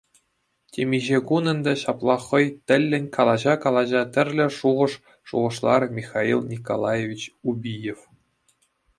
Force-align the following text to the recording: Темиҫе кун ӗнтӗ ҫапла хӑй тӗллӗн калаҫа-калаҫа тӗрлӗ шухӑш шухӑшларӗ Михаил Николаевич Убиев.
Темиҫе 0.75 1.17
кун 1.31 1.43
ӗнтӗ 1.51 1.73
ҫапла 1.81 2.13
хӑй 2.25 2.45
тӗллӗн 2.71 3.03
калаҫа-калаҫа 3.17 4.01
тӗрлӗ 4.15 4.47
шухӑш 4.57 4.93
шухӑшларӗ 5.33 5.87
Михаил 5.97 6.41
Николаевич 6.55 7.23
Убиев. 7.53 7.99